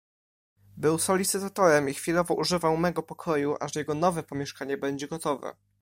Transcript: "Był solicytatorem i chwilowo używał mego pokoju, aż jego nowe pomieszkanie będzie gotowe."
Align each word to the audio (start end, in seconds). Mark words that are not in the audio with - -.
"Był 0.77 0.99
solicytatorem 0.99 1.89
i 1.89 1.93
chwilowo 1.93 2.33
używał 2.33 2.77
mego 2.77 3.03
pokoju, 3.03 3.55
aż 3.59 3.75
jego 3.75 3.93
nowe 3.95 4.23
pomieszkanie 4.23 4.77
będzie 4.77 5.07
gotowe." 5.07 5.55